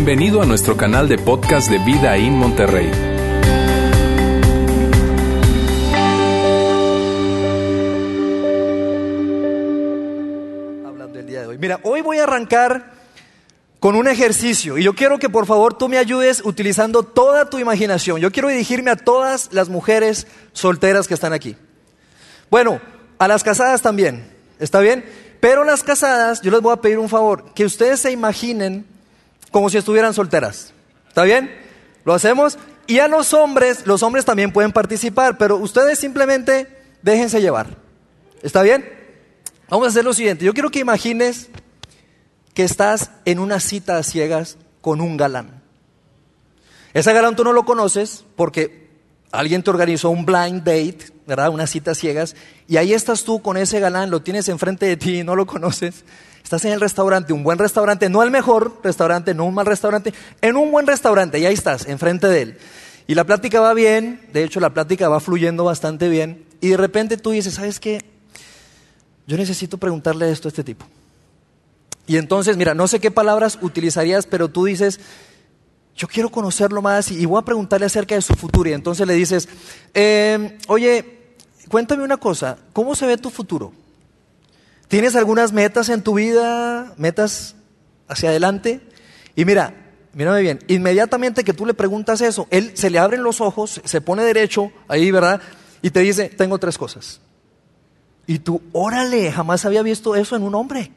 [0.00, 2.86] Bienvenido a nuestro canal de podcast de Vida en Monterrey.
[10.86, 11.58] Hablando del día de hoy.
[11.58, 12.92] Mira, hoy voy a arrancar
[13.80, 17.58] con un ejercicio y yo quiero que por favor tú me ayudes utilizando toda tu
[17.58, 18.20] imaginación.
[18.20, 21.56] Yo quiero dirigirme a todas las mujeres solteras que están aquí.
[22.52, 22.80] Bueno,
[23.18, 25.04] a las casadas también, ¿está bien?
[25.40, 28.86] Pero las casadas, yo les voy a pedir un favor, que ustedes se imaginen
[29.50, 30.72] como si estuvieran solteras.
[31.08, 31.54] ¿Está bien?
[32.04, 32.58] ¿Lo hacemos?
[32.86, 36.68] Y a los hombres, los hombres también pueden participar, pero ustedes simplemente
[37.02, 37.76] déjense llevar.
[38.42, 38.88] ¿Está bien?
[39.68, 40.44] Vamos a hacer lo siguiente.
[40.44, 41.50] Yo quiero que imagines
[42.54, 45.62] que estás en una cita a ciegas con un galán.
[46.94, 48.88] Ese galán tú no lo conoces porque
[49.30, 51.50] alguien te organizó un blind date, ¿verdad?
[51.50, 52.34] Una cita a ciegas,
[52.66, 55.46] y ahí estás tú con ese galán, lo tienes enfrente de ti y no lo
[55.46, 56.04] conoces.
[56.48, 60.14] Estás en el restaurante, un buen restaurante, no el mejor restaurante, no un mal restaurante,
[60.40, 62.58] en un buen restaurante, y ahí estás, enfrente de él.
[63.06, 66.78] Y la plática va bien, de hecho la plática va fluyendo bastante bien, y de
[66.78, 68.02] repente tú dices, ¿sabes qué?
[69.26, 70.86] Yo necesito preguntarle esto a este tipo.
[72.06, 75.00] Y entonces, mira, no sé qué palabras utilizarías, pero tú dices,
[75.98, 78.70] yo quiero conocerlo más y, voy a preguntarle acerca de su futuro.
[78.70, 79.50] Y entonces le dices,
[79.92, 81.34] eh, oye,
[81.68, 83.70] cuéntame una cosa, ¿cómo se ve tu futuro?
[84.88, 87.54] ¿Tienes algunas metas en tu vida, metas
[88.08, 88.80] hacia adelante?
[89.36, 89.74] Y mira,
[90.14, 94.00] mírame bien, inmediatamente que tú le preguntas eso, él se le abren los ojos, se
[94.00, 95.40] pone derecho ahí, ¿verdad?
[95.82, 97.20] Y te dice, tengo tres cosas.
[98.26, 100.90] Y tú, órale, jamás había visto eso en un hombre.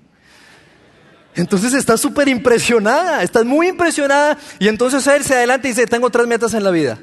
[1.36, 4.38] Entonces estás súper impresionada, estás muy impresionada.
[4.59, 7.00] Y entonces él se adelanta y dice, tengo tres metas en la vida.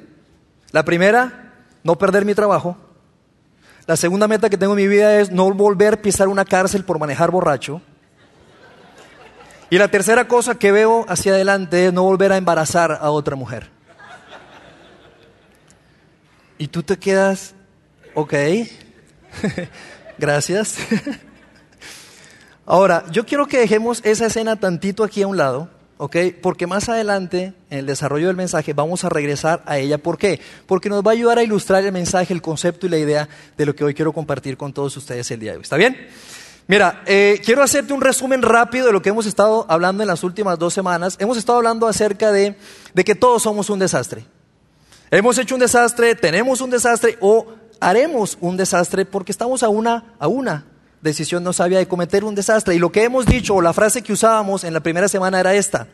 [0.71, 2.77] La primera, no perder mi trabajo.
[3.89, 6.85] La segunda meta que tengo en mi vida es no volver a pisar una cárcel
[6.85, 7.81] por manejar borracho.
[9.71, 13.35] Y la tercera cosa que veo hacia adelante es no volver a embarazar a otra
[13.35, 13.71] mujer.
[16.59, 17.55] Y tú te quedas,
[18.13, 18.35] ok,
[20.19, 20.77] gracias.
[22.67, 26.17] Ahora, yo quiero que dejemos esa escena tantito aquí a un lado, ¿ok?
[26.41, 29.99] Porque más adelante, en el desarrollo del mensaje, vamos a regresar a ella.
[29.99, 30.41] ¿Por qué?
[30.67, 33.67] Porque nos va a ayudar a ilustrar el mensaje, el concepto y la idea de
[33.67, 35.63] lo que hoy quiero compartir con todos ustedes el día de hoy.
[35.63, 36.09] ¿Está bien?
[36.67, 40.23] Mira, eh, quiero hacerte un resumen rápido de lo que hemos estado hablando en las
[40.23, 41.17] últimas dos semanas.
[41.19, 42.57] Hemos estado hablando acerca de,
[42.95, 44.25] de que todos somos un desastre.
[45.11, 47.47] Hemos hecho un desastre, tenemos un desastre o
[47.81, 50.67] haremos un desastre porque estamos a una, a una
[51.03, 52.75] decisión no sabia de cometer un desastre.
[52.75, 55.55] Y lo que hemos dicho, o la frase que usábamos en la primera semana era
[55.55, 55.89] esta.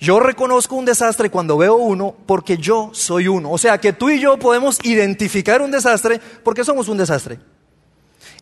[0.00, 3.52] Yo reconozco un desastre cuando veo uno porque yo soy uno.
[3.52, 7.38] O sea que tú y yo podemos identificar un desastre porque somos un desastre.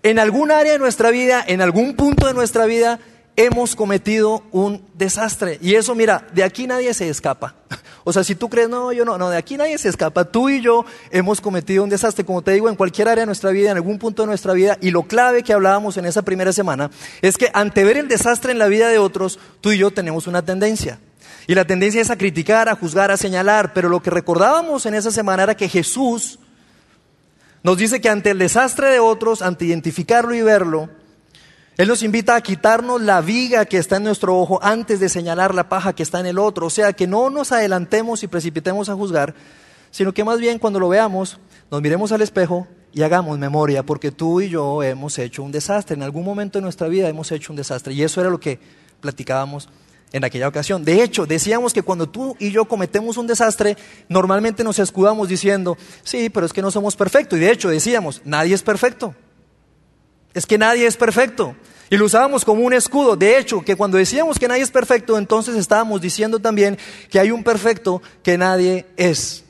[0.02, 2.98] En algún área de nuestra vida, en algún punto de nuestra vida,
[3.46, 5.58] hemos cometido un desastre.
[5.62, 7.54] Y eso, mira, de aquí nadie se escapa.
[8.02, 10.24] O sea, si tú crees, no, yo no, no, de aquí nadie se escapa.
[10.24, 13.50] Tú y yo hemos cometido un desastre, como te digo, en cualquier área de nuestra
[13.50, 14.78] vida, en algún punto de nuestra vida.
[14.80, 16.90] Y lo clave que hablábamos en esa primera semana
[17.20, 20.26] es que ante ver el desastre en la vida de otros, tú y yo tenemos
[20.26, 20.98] una tendencia.
[21.46, 23.74] Y la tendencia es a criticar, a juzgar, a señalar.
[23.74, 26.38] Pero lo que recordábamos en esa semana era que Jesús
[27.62, 30.88] nos dice que ante el desastre de otros, ante identificarlo y verlo,
[31.76, 35.54] él nos invita a quitarnos la viga que está en nuestro ojo antes de señalar
[35.54, 36.66] la paja que está en el otro.
[36.66, 39.34] O sea, que no nos adelantemos y precipitemos a juzgar,
[39.90, 41.38] sino que más bien cuando lo veamos,
[41.70, 45.94] nos miremos al espejo y hagamos memoria, porque tú y yo hemos hecho un desastre.
[45.94, 47.94] En algún momento de nuestra vida hemos hecho un desastre.
[47.94, 48.58] Y eso era lo que
[49.00, 49.68] platicábamos
[50.12, 50.84] en aquella ocasión.
[50.84, 53.76] De hecho, decíamos que cuando tú y yo cometemos un desastre,
[54.08, 57.38] normalmente nos escudamos diciendo, sí, pero es que no somos perfectos.
[57.38, 59.14] Y de hecho decíamos, nadie es perfecto.
[60.34, 61.54] Es que nadie es perfecto.
[61.90, 63.16] Y lo usábamos como un escudo.
[63.16, 66.78] De hecho, que cuando decíamos que nadie es perfecto, entonces estábamos diciendo también
[67.10, 69.44] que hay un perfecto que nadie es.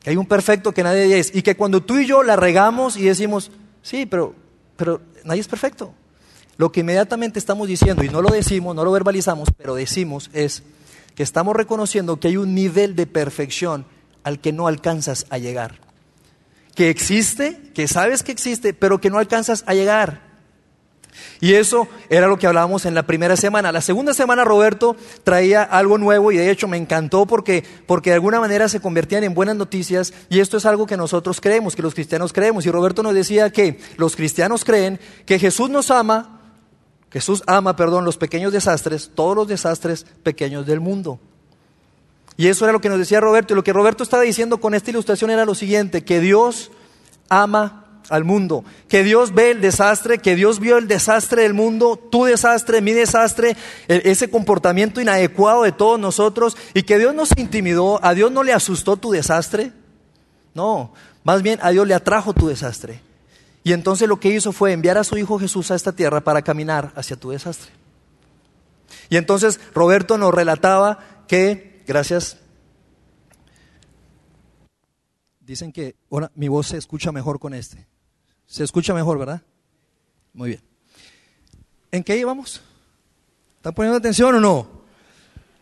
[0.00, 1.34] Que hay un perfecto que nadie es.
[1.34, 3.50] Y que cuando tú y yo la regamos y decimos,
[3.82, 4.34] sí, pero,
[4.76, 5.92] pero nadie es perfecto.
[6.56, 10.62] Lo que inmediatamente estamos diciendo, y no lo decimos, no lo verbalizamos, pero decimos es
[11.16, 13.86] que estamos reconociendo que hay un nivel de perfección
[14.22, 15.85] al que no alcanzas a llegar
[16.76, 20.26] que existe, que sabes que existe, pero que no alcanzas a llegar.
[21.40, 23.72] Y eso era lo que hablábamos en la primera semana.
[23.72, 24.94] La segunda semana Roberto
[25.24, 29.24] traía algo nuevo y de hecho me encantó porque, porque de alguna manera se convertían
[29.24, 32.66] en buenas noticias y esto es algo que nosotros creemos, que los cristianos creemos.
[32.66, 36.40] Y Roberto nos decía que los cristianos creen que Jesús nos ama,
[37.10, 41.18] Jesús ama, perdón, los pequeños desastres, todos los desastres pequeños del mundo.
[42.36, 43.54] Y eso era lo que nos decía Roberto.
[43.54, 46.70] Y lo que Roberto estaba diciendo con esta ilustración era lo siguiente, que Dios
[47.28, 51.96] ama al mundo, que Dios ve el desastre, que Dios vio el desastre del mundo,
[51.96, 53.56] tu desastre, mi desastre,
[53.88, 58.42] e, ese comportamiento inadecuado de todos nosotros y que Dios nos intimidó, a Dios no
[58.42, 59.72] le asustó tu desastre,
[60.54, 60.92] no,
[61.24, 63.00] más bien a Dios le atrajo tu desastre.
[63.64, 66.42] Y entonces lo que hizo fue enviar a su Hijo Jesús a esta tierra para
[66.42, 67.72] caminar hacia tu desastre.
[69.08, 72.38] Y entonces Roberto nos relataba que, gracias,
[75.40, 77.86] dicen que ahora mi voz se escucha mejor con este.
[78.46, 79.42] Se escucha mejor, ¿verdad?
[80.32, 80.60] Muy bien.
[81.92, 82.60] ¿En qué íbamos?
[83.56, 84.68] ¿Están poniendo atención o no?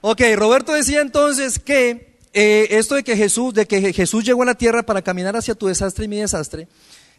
[0.01, 4.47] Ok, Roberto decía entonces que eh, esto de que Jesús, de que Jesús llegó a
[4.47, 6.69] la tierra para caminar hacia tu desastre y mi desastre,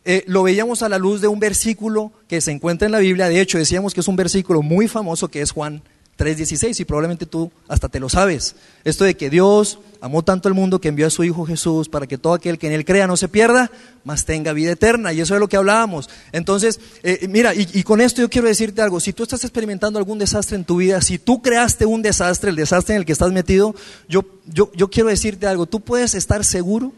[0.03, 3.27] eh, lo veíamos a la luz de un versículo que se encuentra en la Biblia.
[3.27, 5.81] De hecho, decíamos que es un versículo muy famoso que es Juan
[6.17, 8.55] 3.16 y probablemente tú hasta te lo sabes.
[8.85, 12.07] Esto de que Dios amó tanto al mundo que envió a su Hijo Jesús para
[12.07, 13.69] que todo aquel que en Él crea no se pierda,
[14.05, 15.11] mas tenga vida eterna.
[15.11, 16.09] Y eso es lo que hablábamos.
[16.31, 19.01] Entonces, eh, mira, y, con esto yo quiero decirte algo.
[19.01, 22.55] Si tú estás experimentando algún desastre en tu vida, si tú creaste un desastre, el
[22.55, 23.75] desastre en el que estás metido,
[24.07, 25.65] yo, yo, yo quiero decirte algo.
[25.65, 26.93] Tú puedes estar seguro,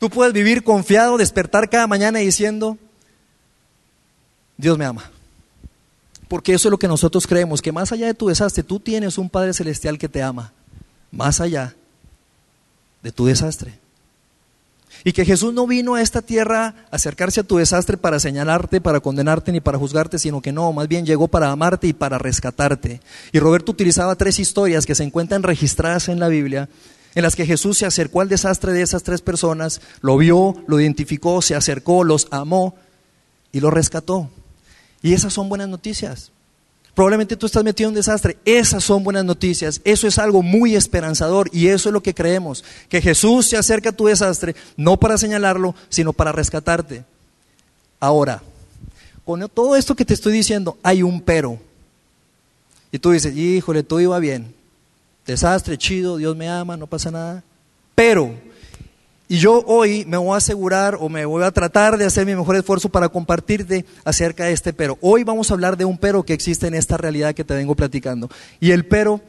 [0.00, 2.78] tú puedes vivir confiado, despertar cada mañana diciendo,
[4.56, 5.12] Dios me ama.
[6.28, 9.18] Porque eso es lo que nosotros creemos, que más allá de tu desastre, tú tienes
[9.18, 10.52] un Padre Celestial que te ama,
[11.10, 11.74] más allá
[13.02, 13.78] de tu desastre.
[15.04, 18.80] Y que Jesús no vino a esta tierra a acercarse a tu desastre para señalarte,
[18.80, 22.18] para condenarte ni para juzgarte, sino que no, más bien llegó para amarte y para
[22.18, 23.00] rescatarte.
[23.32, 26.68] Y Roberto utilizaba tres historias que se encuentran registradas en la Biblia,
[27.14, 30.80] en las que Jesús se acercó al desastre de esas tres personas, lo vio, lo
[30.80, 32.74] identificó, se acercó, los amó
[33.52, 34.30] y lo rescató.
[35.02, 36.32] Y esas son buenas noticias.
[36.94, 38.38] Probablemente tú estás metido en un desastre.
[38.44, 39.80] Esas son buenas noticias.
[39.84, 42.64] Eso es algo muy esperanzador y eso es lo que creemos.
[42.88, 47.04] Que Jesús se acerca a tu desastre no para señalarlo, sino para rescatarte.
[48.00, 48.42] Ahora,
[49.24, 51.60] con todo esto que te estoy diciendo, hay un pero.
[52.90, 54.52] Y tú dices, híjole, todo iba bien.
[55.24, 57.44] Desastre, chido, Dios me ama, no pasa nada.
[57.94, 58.34] Pero
[59.28, 62.34] y yo hoy me voy a asegurar o me voy a tratar de hacer mi
[62.34, 64.96] mejor esfuerzo para compartirte acerca de este pero.
[65.02, 67.74] Hoy vamos a hablar de un pero que existe en esta realidad que te vengo
[67.74, 68.30] platicando.
[68.58, 69.20] Y el pero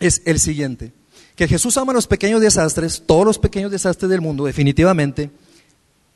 [0.00, 0.92] es el siguiente.
[1.36, 5.30] Que Jesús ama los pequeños desastres, todos los pequeños desastres del mundo, definitivamente,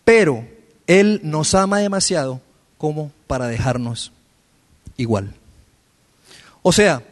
[0.04, 0.46] pero
[0.86, 2.40] Él nos ama demasiado
[2.78, 4.10] como para dejarnos
[4.96, 5.34] igual.
[6.62, 7.02] O sea,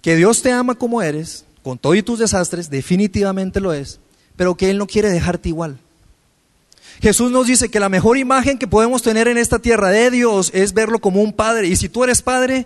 [0.00, 3.98] que Dios te ama como eres, con todos tus desastres, definitivamente lo es,
[4.36, 5.78] pero que Él no quiere dejarte igual.
[7.00, 10.50] Jesús nos dice que la mejor imagen que podemos tener en esta tierra de Dios
[10.54, 11.66] es verlo como un padre.
[11.66, 12.64] Y si tú eres padre,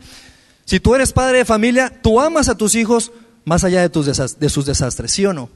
[0.66, 3.12] si tú eres padre de familia, tú amas a tus hijos
[3.44, 4.06] más allá de, tus
[4.48, 5.48] sus desastres, ¿sí o no?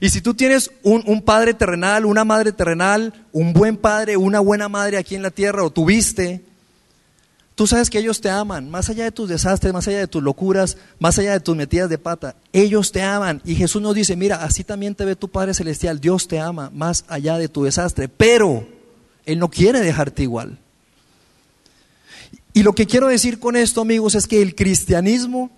[0.00, 4.40] Y si tú tienes un, un, padre terrenal, una madre terrenal, un buen padre, una
[4.40, 6.44] buena madre aquí en la tierra, o tuviste,
[7.56, 10.22] Tú sabes que ellos te aman, más allá de tus desastres, más allá de tus
[10.22, 12.36] locuras, más allá de tus metidas de pata.
[12.52, 13.40] Ellos te aman.
[13.46, 15.98] Y Jesús nos dice, mira, así también te ve tu Padre Celestial.
[15.98, 18.08] Dios te ama más allá de tu desastre.
[18.08, 18.68] Pero
[19.24, 20.58] Él no quiere dejarte igual.
[22.52, 25.50] Y lo que quiero decir con esto, amigos, es que el cristianismo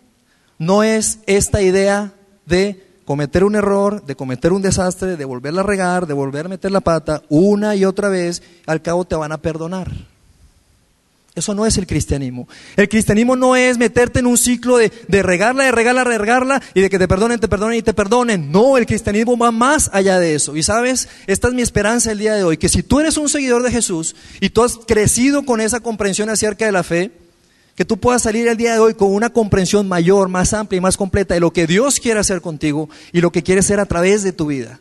[0.56, 2.12] no es esta idea
[2.46, 6.48] de cometer un error, de cometer un desastre, de volverla a regar, de volver a
[6.48, 10.17] meter la pata una y otra vez, al cabo te van a perdonar.
[11.38, 12.48] Eso no es el cristianismo.
[12.76, 14.90] El cristianismo no es meterte en un ciclo de,
[15.22, 18.50] regarla, de regarla, de regarla y de que te perdonen, te perdonen y te perdonen.
[18.50, 20.56] No, el cristianismo va más allá de eso.
[20.56, 23.28] Y sabes, esta es mi esperanza el día de hoy, que si tú eres un
[23.28, 27.12] seguidor de Jesús y tú has crecido con esa comprensión acerca de la fe,
[27.74, 30.80] que tú puedas salir el día de hoy con una comprensión mayor, más amplia y
[30.80, 33.86] más completa de lo que Dios quiere hacer contigo y lo que quiere hacer a
[33.86, 34.80] través de tu vida.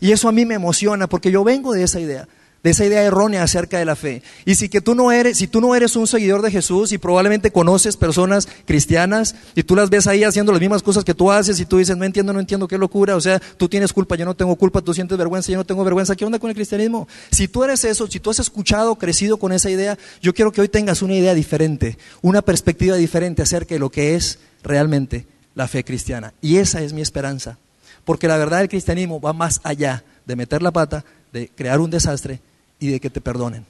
[0.00, 2.28] Y eso a mí me emociona porque yo vengo de esa idea
[2.62, 4.22] de esa idea errónea acerca de la fe.
[4.44, 6.98] Y si que tú no eres, si tú no eres un seguidor de Jesús y
[6.98, 11.30] probablemente conoces personas cristianas y tú las ves ahí haciendo las mismas cosas que tú
[11.30, 14.16] haces y tú dices, no entiendo, no entiendo qué locura, o sea, tú tienes culpa,
[14.16, 16.56] yo no tengo culpa, tú sientes vergüenza, yo no tengo vergüenza, ¿qué onda con el
[16.56, 17.06] cristianismo?
[17.30, 20.60] Si tú eres eso, si tú has escuchado, crecido con esa idea, yo quiero que
[20.60, 25.68] hoy tengas una idea diferente, una perspectiva diferente acerca de lo que es realmente la
[25.68, 26.34] fe cristiana.
[26.40, 27.58] Y esa es mi esperanza,
[28.04, 31.90] porque la verdad del cristianismo va más allá de meter la pata, de crear un
[31.90, 32.40] desastre
[32.80, 33.66] y de que te perdonen.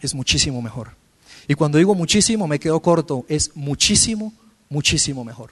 [0.00, 0.90] Es muchísimo mejor.
[1.48, 4.32] Y cuando digo muchísimo, me quedo corto, es muchísimo,
[4.68, 5.50] muchísimo mejor.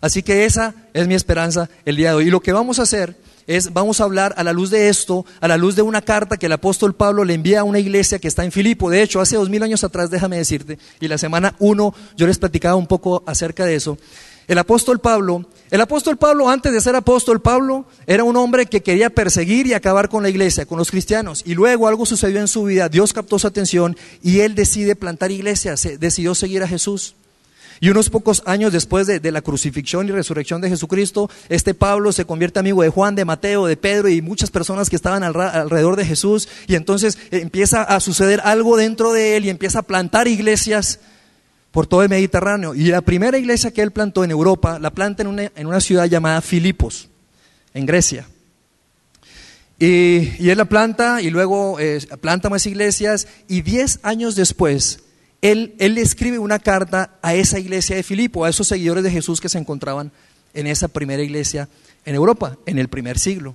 [0.00, 2.26] Así que esa es mi esperanza el día de hoy.
[2.26, 3.16] Y lo que vamos a hacer
[3.46, 6.36] es, vamos a hablar a la luz de esto, a la luz de una carta
[6.36, 8.90] que el apóstol Pablo le envía a una iglesia que está en Filipo.
[8.90, 12.38] De hecho, hace dos mil años atrás, déjame decirte, y la semana uno yo les
[12.38, 13.98] platicaba un poco acerca de eso.
[14.48, 18.82] El apóstol Pablo, el apóstol Pablo antes de ser apóstol Pablo era un hombre que
[18.82, 21.42] quería perseguir y acabar con la iglesia, con los cristianos.
[21.44, 25.32] Y luego algo sucedió en su vida, Dios captó su atención y él decide plantar
[25.32, 27.16] iglesias, decidió seguir a Jesús.
[27.80, 32.24] Y unos pocos años después de, la crucifixión y resurrección de Jesucristo, este Pablo se
[32.24, 36.06] convierte amigo de Juan, de Mateo, de Pedro y muchas personas que estaban alrededor de
[36.06, 36.48] Jesús.
[36.68, 41.00] Y entonces empieza a suceder algo dentro de él y empieza a plantar iglesias
[41.76, 42.74] por todo el Mediterráneo.
[42.74, 45.78] Y la primera iglesia que él plantó en Europa, la planta en una, en una
[45.78, 47.10] ciudad llamada Filipos,
[47.74, 48.26] en Grecia.
[49.78, 55.00] Y, él la planta y luego eh, planta más iglesias y diez años después
[55.42, 59.38] él, le escribe una carta a esa iglesia de Filipo, a esos seguidores de Jesús
[59.38, 60.12] que se encontraban
[60.54, 61.68] en esa primera iglesia
[62.06, 63.54] en Europa, en el primer siglo.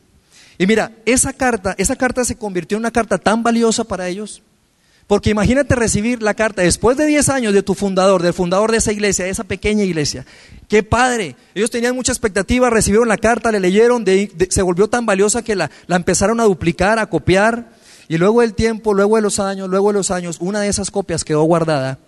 [0.60, 4.44] Y mira, esa carta, esa carta se convirtió en una carta tan valiosa para ellos,
[5.12, 8.78] porque imagínate recibir la carta después de 10 años de tu fundador, del fundador de
[8.78, 10.26] esa iglesia, de esa pequeña iglesia.
[10.70, 11.36] ¡Qué padre!
[11.54, 15.70] Ellos tenían mucha expectativa, recibieron la carta, le leyeron, se volvió tan valiosa que la,
[15.88, 17.74] la empezaron a duplicar, a copiar.
[18.08, 20.92] Y luego del tiempo, luego de los años, luego de los años, una de esas
[20.92, 22.00] copias quedó guardada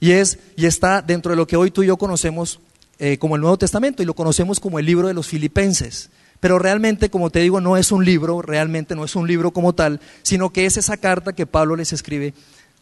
[0.00, 2.58] y es y está dentro de lo que hoy tú y yo conocemos
[2.98, 6.10] eh, como el Nuevo Testamento y lo conocemos como el libro de los Filipenses.
[6.42, 9.74] Pero realmente, como te digo, no es un libro, realmente no es un libro como
[9.74, 12.34] tal, sino que es esa carta que Pablo les escribe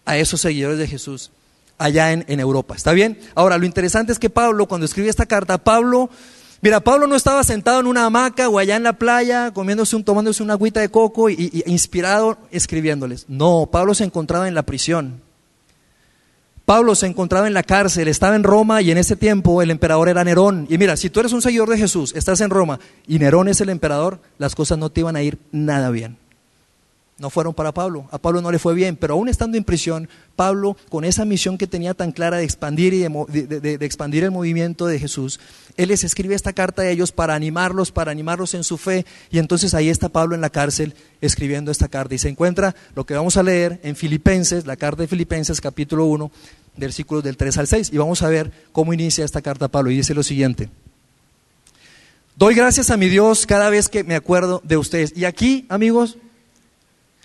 [0.07, 1.31] a esos seguidores de Jesús
[1.76, 2.75] allá en, en Europa.
[2.75, 3.19] ¿Está bien?
[3.35, 6.09] Ahora, lo interesante es que Pablo, cuando escribe esta carta, Pablo
[6.62, 10.05] Mira, Pablo no estaba sentado en una hamaca o allá en la playa comiéndose un,
[10.05, 13.26] tomándose una agüita de coco y, inspirado escribiéndoles.
[13.29, 15.21] No, Pablo se encontraba en la prisión.
[16.64, 20.09] Pablo se encontraba en la cárcel, estaba en Roma y en ese tiempo el emperador
[20.09, 20.67] era Nerón.
[20.71, 23.61] Y mira, si tú eres un seguidor de Jesús, estás en Roma y Nerón es
[23.61, 26.19] el emperador, las cosas no te iban a ir nada bien
[27.20, 28.08] no fueron para Pablo.
[28.10, 31.58] A Pablo no le fue bien, pero aún estando en prisión, Pablo, con esa misión
[31.58, 35.38] que tenía tan clara de expandir, y de, expandir el movimiento de Jesús,
[35.76, 39.04] él les escribe esta carta a ellos para animarlos, para animarlos en su fe.
[39.30, 42.14] Y entonces ahí está Pablo en la cárcel escribiendo esta carta.
[42.14, 46.06] Y se encuentra lo que vamos a leer en Filipenses, la carta de Filipenses capítulo
[46.06, 46.30] 1,
[46.78, 47.90] versículos del 3 al 6.
[47.92, 49.90] Y vamos a ver cómo inicia esta carta Pablo.
[49.90, 50.70] Y dice lo siguiente.
[52.36, 55.12] Doy gracias a mi Dios cada vez que me acuerdo de ustedes.
[55.14, 56.16] Y aquí, amigos,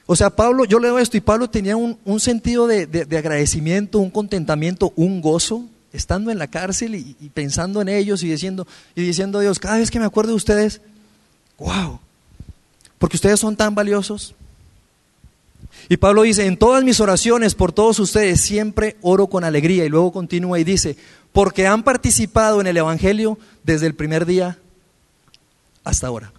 [0.08, 4.94] o sea, Pablo, yo leo esto y Pablo tenía un, sentido de, agradecimiento, un contentamiento,
[4.96, 9.42] un gozo, estando en la cárcel y, pensando en ellos y diciendo, y diciendo a
[9.42, 10.82] Dios, cada vez que me acuerdo de ustedes,
[11.58, 12.00] wow,
[13.00, 14.36] porque ustedes son tan valiosos.
[15.90, 19.86] Y Pablo dice, en todas mis oraciones por todos ustedes siempre oro con alegría.
[19.86, 20.98] Y luego continúa y dice,
[21.32, 24.58] porque han participado en el Evangelio desde el primer día
[25.84, 26.32] hasta ahora.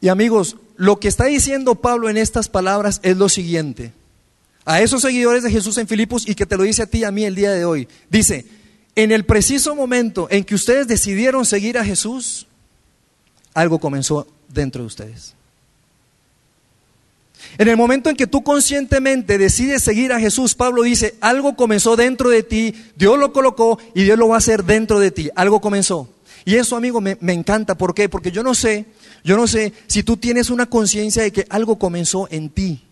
[0.00, 3.92] Y amigos, lo que está diciendo Pablo en estas palabras es lo siguiente.
[4.64, 7.04] A esos seguidores de Jesús en Filipos y que te lo dice a ti y
[7.04, 7.88] a mí el día de hoy.
[8.10, 8.44] Dice,
[8.94, 12.46] en el preciso momento en que ustedes decidieron seguir a Jesús,
[13.54, 15.34] algo comenzó dentro de ustedes.
[17.58, 21.96] En el momento en que tú conscientemente decides seguir a Jesús, Pablo dice, algo comenzó
[21.96, 25.30] dentro de ti, Dios lo colocó y Dios lo va a hacer dentro de ti.
[25.36, 26.08] Algo comenzó.
[26.44, 27.76] Y eso, amigo, me, me encanta.
[27.76, 28.08] ¿Por qué?
[28.08, 28.86] Porque yo no sé
[29.26, 32.84] yo no sé si tú tienes una conciencia de que algo comenzó en ti.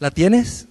[0.00, 0.66] ¿La tienes?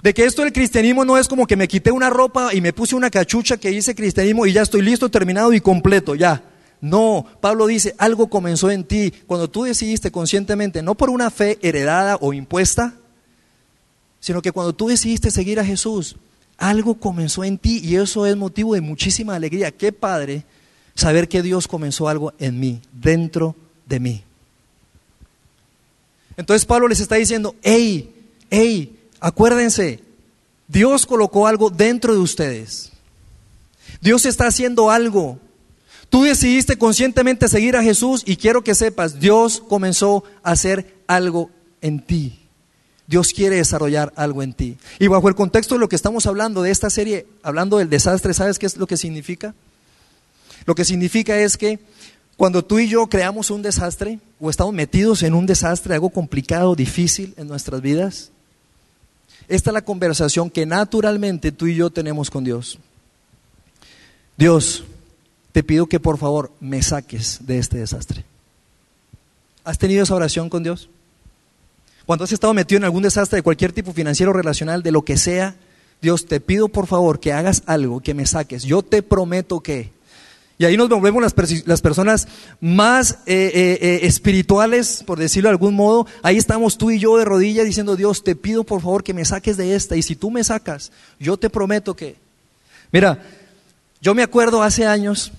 [0.00, 2.72] De que esto del cristianismo no es como que me quité una ropa y me
[2.72, 6.44] puse una cachucha que dice cristianismo y ya estoy listo, terminado y completo, ya.
[6.80, 11.58] No, Pablo dice, algo comenzó en ti cuando tú decidiste conscientemente, no por una fe
[11.62, 12.94] heredada o impuesta,
[14.20, 16.14] sino que cuando tú decidiste seguir a Jesús,
[16.58, 19.72] algo comenzó en ti y eso es motivo de muchísima alegría.
[19.72, 20.44] Qué padre
[20.94, 23.56] Saber que Dios comenzó algo en mí, dentro
[23.86, 24.24] de mí.
[26.36, 28.14] Entonces Pablo les está diciendo, hey,
[28.50, 30.00] hey, acuérdense,
[30.68, 32.92] Dios colocó algo dentro de ustedes.
[34.00, 35.38] Dios está haciendo algo.
[36.08, 41.50] Tú decidiste conscientemente seguir a Jesús y quiero que sepas, Dios comenzó a hacer algo
[41.80, 42.38] en ti.
[43.06, 44.78] Dios quiere desarrollar algo en ti.
[44.98, 48.34] Y bajo el contexto de lo que estamos hablando de esta serie, hablando del desastre,
[48.34, 49.54] ¿sabes qué es lo que significa?
[50.66, 51.78] Lo que significa es que
[52.36, 56.74] cuando tú y yo creamos un desastre o estamos metidos en un desastre, algo complicado,
[56.74, 58.30] difícil en nuestras vidas,
[59.48, 62.78] esta es la conversación que naturalmente tú y yo tenemos con Dios.
[64.36, 64.84] Dios,
[65.52, 68.24] te pido que por favor me saques de este desastre.
[69.64, 70.88] ¿Has tenido esa oración con Dios?
[72.06, 75.16] Cuando has estado metido en algún desastre de cualquier tipo financiero, relacional, de lo que
[75.16, 75.54] sea,
[76.00, 78.64] Dios, te pido por favor que hagas algo, que me saques.
[78.64, 79.92] Yo te prometo que.
[80.62, 82.28] Y ahí nos volvemos las, personas
[82.60, 86.06] más eh, eh, eh, espirituales, por decirlo de algún modo.
[86.22, 89.24] Ahí estamos tú y yo de rodillas diciendo, Dios, te pido por favor que me
[89.24, 89.96] saques de esta.
[89.96, 92.14] Y si tú me sacas, yo te prometo que...
[92.92, 93.20] Mira,
[94.00, 95.32] yo me acuerdo hace años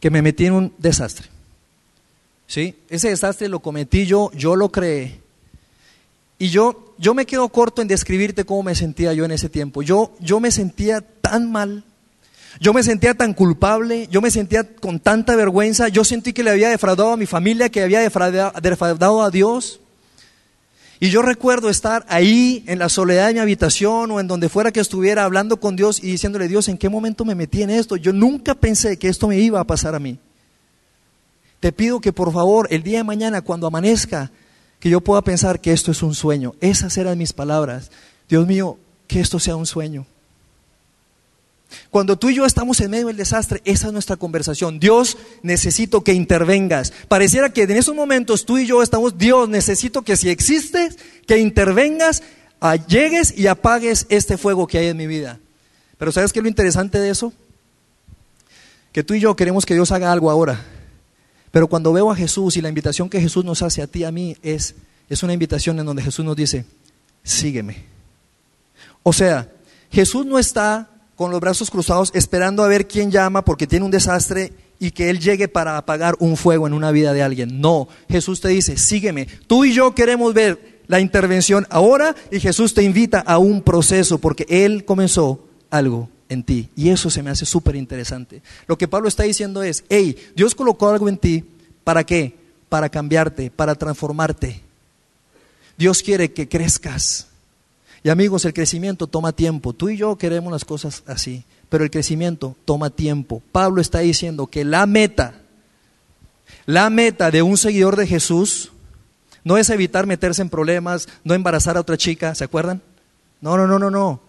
[0.00, 1.28] que me metí en un desastre.
[2.48, 2.74] ¿Sí?
[2.88, 5.20] Ese desastre lo cometí yo, yo lo creé.
[6.36, 9.82] Y yo, yo me quedo corto en describirte cómo me sentía yo en ese tiempo.
[9.82, 11.84] Yo, yo me sentía tan mal,
[12.58, 16.50] yo me sentía tan culpable, yo me sentía con tanta vergüenza, yo sentí que le
[16.50, 19.80] había defraudado a mi familia, que había defraudado a Dios.
[20.98, 24.72] Y yo recuerdo estar ahí en la soledad de mi habitación o en donde fuera
[24.72, 27.96] que estuviera hablando con Dios y diciéndole, Dios, ¿en qué momento me metí en esto?
[27.96, 30.18] Yo nunca pensé que esto me iba a pasar a mí.
[31.60, 34.30] Te pido que por favor el día de mañana cuando amanezca
[34.78, 36.54] que yo pueda pensar que esto es un sueño.
[36.60, 37.90] Esas eran mis palabras.
[38.28, 40.06] Dios mío, que esto sea un sueño.
[41.90, 44.80] Cuando tú y yo estamos en medio del desastre, esa es nuestra conversación.
[44.80, 46.92] Dios, necesito que intervengas.
[47.08, 51.38] Pareciera que en esos momentos tú y yo estamos, Dios, necesito que si existes, que
[51.38, 52.22] intervengas,
[52.88, 55.38] llegues y apagues este fuego que hay en mi vida.
[55.98, 57.32] Pero ¿sabes qué es lo interesante de eso?
[58.92, 60.64] Que tú y yo queremos que Dios haga algo ahora.
[61.50, 64.12] Pero cuando veo a Jesús y la invitación que Jesús nos hace a ti, a
[64.12, 64.74] mí, es,
[65.08, 66.64] es una invitación en donde Jesús nos dice,
[67.22, 67.84] sígueme.
[69.02, 69.48] O sea,
[69.90, 70.89] Jesús no está
[71.20, 75.10] con los brazos cruzados esperando a ver quién llama porque tiene un desastre y que
[75.10, 77.60] Él llegue para apagar un fuego en una vida de alguien.
[77.60, 79.26] No, Jesús te dice, sígueme.
[79.46, 84.16] Tú y yo queremos ver la intervención ahora y Jesús te invita a un proceso
[84.16, 86.70] porque Él comenzó algo en ti.
[86.74, 88.40] Y eso se me hace súper interesante.
[88.66, 91.44] Lo que Pablo está diciendo es, hey, Dios colocó algo en ti,
[91.84, 92.34] ¿para qué?
[92.70, 94.62] Para cambiarte, para transformarte.
[95.76, 97.26] Dios quiere que crezcas.
[98.02, 99.72] Y amigos, el crecimiento toma tiempo.
[99.72, 103.42] Tú y yo queremos las cosas así, pero el crecimiento toma tiempo.
[103.52, 105.34] Pablo está diciendo que la meta,
[106.66, 108.72] la meta de un seguidor de Jesús
[109.44, 112.80] no es evitar meterse en problemas, no embarazar a otra chica, ¿se acuerdan?
[113.40, 114.20] No, no, no, no, no.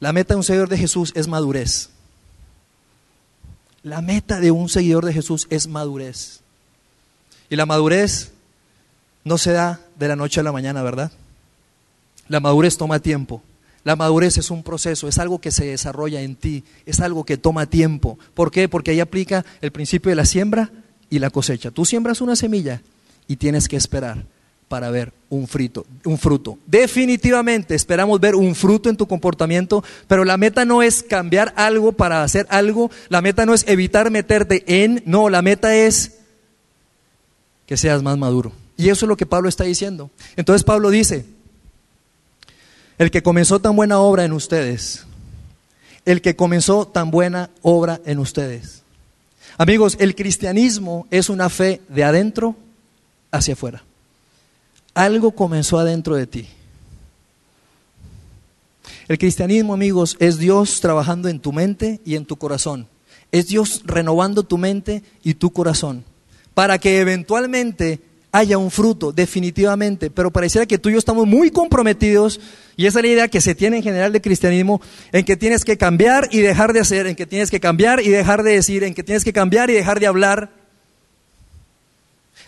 [0.00, 1.90] La meta de un seguidor de Jesús es madurez.
[3.82, 6.40] La meta de un seguidor de Jesús es madurez.
[7.48, 8.32] Y la madurez
[9.24, 11.10] no se da de la noche a la mañana, ¿verdad?
[12.28, 13.42] La madurez toma tiempo.
[13.84, 17.38] La madurez es un proceso, es algo que se desarrolla en ti, es algo que
[17.38, 18.18] toma tiempo.
[18.34, 18.68] ¿Por qué?
[18.68, 20.70] Porque ahí aplica el principio de la siembra
[21.08, 21.70] y la cosecha.
[21.70, 22.82] Tú siembras una semilla
[23.26, 24.24] y tienes que esperar
[24.68, 25.48] para ver un,
[26.04, 26.58] un fruto.
[26.66, 31.92] Definitivamente esperamos ver un fruto en tu comportamiento, pero la meta no es cambiar algo
[31.92, 36.18] para hacer algo, la meta no es evitar meterte en, no, la meta es
[37.66, 38.52] que seas más maduro.
[38.76, 40.10] Y eso es lo que Pablo está diciendo.
[40.36, 41.24] Entonces Pablo dice,
[42.98, 45.06] el que comenzó tan buena obra en ustedes,
[46.04, 48.82] el que comenzó tan buena obra en ustedes.
[49.56, 52.56] Amigos, el cristianismo es una fe de adentro
[53.30, 53.82] hacia afuera
[54.98, 56.48] algo comenzó adentro de ti.
[59.06, 62.88] El cristianismo, amigos, es Dios trabajando en tu mente y en tu corazón.
[63.30, 66.04] Es Dios renovando tu mente y tu corazón
[66.52, 68.00] para que eventualmente
[68.32, 70.10] haya un fruto, definitivamente.
[70.10, 72.40] Pero pareciera que tú y yo estamos muy comprometidos,
[72.76, 74.80] y esa es la idea que se tiene en general de cristianismo,
[75.12, 78.08] en que tienes que cambiar y dejar de hacer, en que tienes que cambiar y
[78.08, 80.50] dejar de decir, en que tienes que cambiar y dejar de hablar.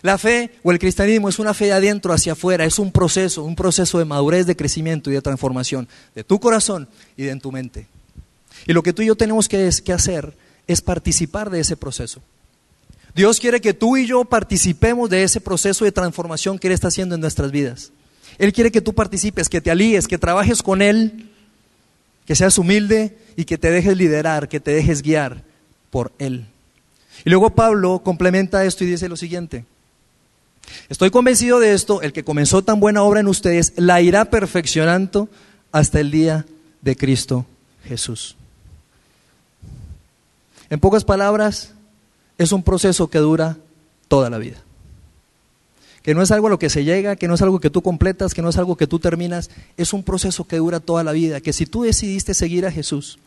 [0.01, 3.43] La fe o el cristianismo es una fe de adentro hacia afuera, es un proceso,
[3.43, 7.51] un proceso de madurez, de crecimiento y de transformación de tu corazón y de tu
[7.51, 7.87] mente.
[8.65, 10.35] Y lo que tú y yo tenemos que, que hacer
[10.67, 12.21] es participar de ese proceso.
[13.13, 16.87] Dios quiere que tú y yo participemos de ese proceso de transformación que Él está
[16.87, 17.91] haciendo en nuestras vidas.
[18.37, 21.29] Él quiere que tú participes, que te alíes, que trabajes con Él,
[22.25, 25.43] que seas humilde y que te dejes liderar, que te dejes guiar
[25.89, 26.45] por Él.
[27.25, 29.65] Y luego Pablo complementa esto y dice lo siguiente.
[30.89, 35.29] Estoy convencido de esto, el que comenzó tan buena obra en ustedes la irá perfeccionando
[35.71, 36.45] hasta el día
[36.81, 37.45] de Cristo
[37.83, 38.35] Jesús.
[40.69, 41.73] En pocas palabras,
[42.41, 43.57] es un proceso que dura
[44.07, 44.57] toda la vida.
[46.03, 47.81] Que no es algo a lo que se llega, que no es algo que tú
[47.81, 51.11] completas, que no es algo que tú terminas, es un proceso que dura toda la
[51.11, 51.41] vida.
[51.41, 53.19] Que si tú decidiste seguir a Jesús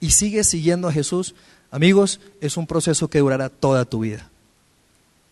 [0.00, 1.34] y sigues siguiendo a Jesús,
[1.70, 4.28] amigos, es un proceso que durará toda tu vida.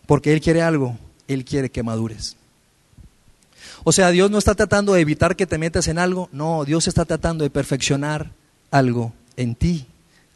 [0.07, 0.97] Porque Él quiere algo
[1.29, 2.35] él quiere que madures.
[3.85, 6.87] O sea, Dios no está tratando de evitar que te metas en algo, no, Dios
[6.87, 8.31] está tratando de perfeccionar
[8.71, 9.85] algo en ti,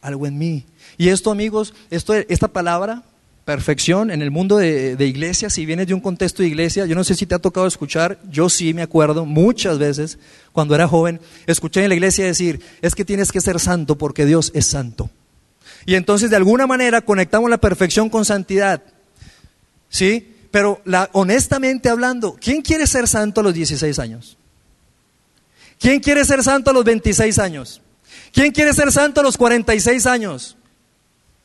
[0.04, 0.64] algo en mí.
[0.96, 3.02] Y esto, amigos, esto, esta palabra
[3.44, 6.94] perfección en el mundo de, de, iglesia, si vienes de un contexto de iglesia, yo
[6.94, 10.18] no sé si te ha tocado escuchar, yo sí me acuerdo muchas veces
[10.52, 14.24] cuando era joven, escuché en la iglesia decir, es que tienes que ser santo porque
[14.24, 15.10] Dios es santo.
[15.86, 18.82] Y entonces de alguna manera conectamos la perfección con santidad.
[19.88, 20.34] ¿Sí?
[20.50, 24.38] Pero la, honestamente hablando, ¿quién quiere ser santo a los 16 años?
[25.78, 27.80] ¿Quién quiere ser santo a los 26 años?
[28.34, 30.56] ¿Quién quiere ser santo a los 46 años?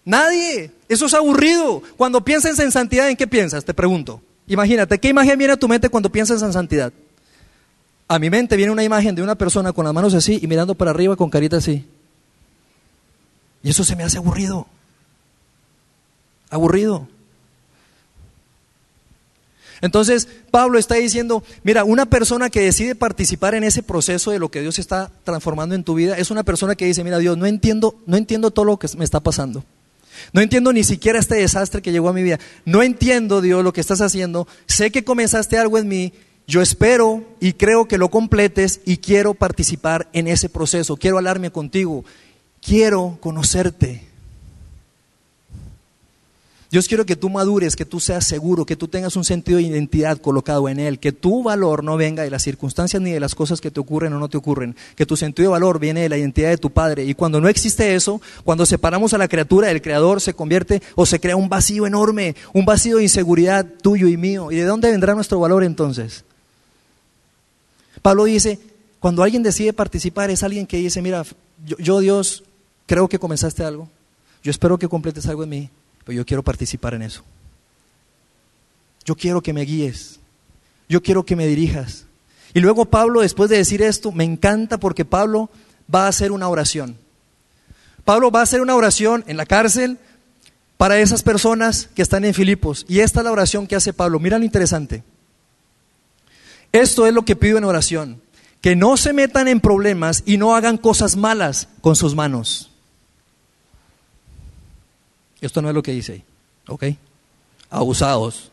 [0.04, 0.71] Nadie.
[0.89, 1.84] Eso es aburrido.
[1.95, 3.63] Cuando piensas en santidad, ¿en qué piensas?
[3.63, 4.21] Te pregunto.
[4.47, 6.91] Imagínate, ¿qué imagen viene a tu mente cuando piensas en santidad?
[8.08, 10.73] A mi mente viene una imagen de una persona con las manos así y mirando
[10.73, 11.86] para arriba con carita así.
[13.62, 14.65] Y eso se me hace aburrido.
[16.49, 17.08] Aburrido.
[19.82, 24.50] Entonces, Pablo está diciendo, mira, una persona que decide participar en ese proceso de lo
[24.50, 27.46] que Dios está transformando en tu vida, es una persona que dice, mira, Dios, no
[27.46, 29.63] entiendo, no entiendo todo lo que me está pasando.
[30.34, 32.39] No entiendo ni siquiera este desastre que llegó a mi vida.
[32.65, 34.48] No entiendo, Dios, lo que estás haciendo.
[34.68, 36.13] Sé que comenzaste algo en mí.
[36.46, 40.98] Yo espero y creo que lo completes y quiero participar en ese proceso.
[40.98, 42.04] Quiero hablarme contigo.
[42.62, 44.09] Quiero conocerte.
[46.71, 49.63] Dios quiero que tú madures, que tú seas seguro, que tú tengas un sentido de
[49.63, 53.34] identidad colocado en Él, que tu valor no venga de las circunstancias ni de las
[53.34, 56.10] cosas que te ocurren o no te ocurren, que tu sentido de valor viene de
[56.10, 57.05] la identidad de tu Padre.
[57.05, 61.08] Y cuando no existe eso, cuando separamos a la criatura del Creador, se convierte o
[61.08, 64.51] se crea un vacío enorme, un vacío de inseguridad tuyo y mío.
[64.51, 66.23] ¿Y de dónde vendrá nuestro valor entonces?
[68.03, 68.60] Pablo dice,
[68.99, 71.25] cuando alguien decide participar es alguien que dice, mira,
[71.65, 72.43] yo, yo Dios
[72.86, 73.89] creo que comenzaste algo,
[74.43, 75.69] yo espero que completes algo en mí
[76.15, 77.24] yo quiero participar en eso.
[79.06, 80.19] Yo quiero que me guíes.
[80.88, 82.06] Yo quiero que me dirijas.
[82.54, 85.50] Y luego Pablo, después de decir esto, me encanta porque Pablo
[85.93, 86.98] va a hacer una oración.
[88.06, 90.00] Pablo va a hacer una oración en la cárcel
[90.78, 92.86] para esas personas que están en Filipos.
[92.88, 94.19] Y esta es la oración que hace Pablo.
[94.19, 95.04] Mira lo interesante.
[96.72, 98.22] Esto es lo que pido en oración.
[98.62, 102.68] Que no se metan en problemas y no hagan cosas malas con sus manos.
[105.41, 106.23] Esto no es lo que dice ahí,
[106.67, 106.86] ¿ok?
[107.69, 108.52] Abusados.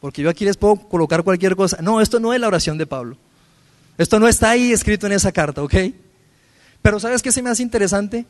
[0.00, 1.78] Porque yo aquí les puedo colocar cualquier cosa.
[1.80, 3.16] No, esto no es la oración de Pablo.
[3.96, 5.74] Esto no está ahí escrito en esa carta, ¿ok?
[6.82, 8.26] Pero ¿sabes qué se me hace interesante?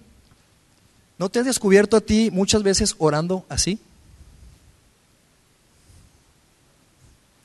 [1.18, 3.78] ¿No te has descubierto a ti muchas veces orando así?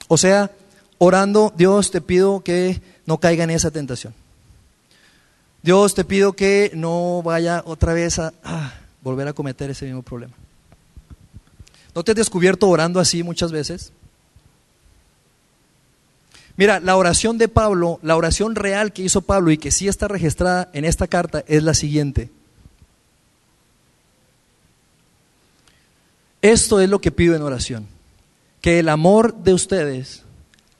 [0.08, 0.52] O sea,
[0.98, 4.13] orando, Dios te pido que no caiga en esa tentación.
[5.62, 10.02] Dios te pido que no vaya otra vez a ah, volver a cometer ese mismo
[10.02, 10.34] problema.
[11.95, 13.91] ¿No te has descubierto orando así muchas veces?
[16.56, 20.08] Mira, la oración de Pablo, la oración real que hizo Pablo y que sí está
[20.08, 22.30] registrada en esta carta es la siguiente.
[26.41, 27.88] Esto es lo que pido en oración,
[28.62, 30.23] que el amor de ustedes